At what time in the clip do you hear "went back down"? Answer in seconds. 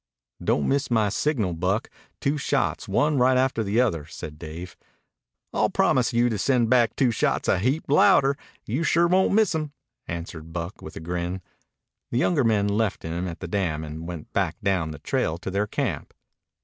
14.07-14.89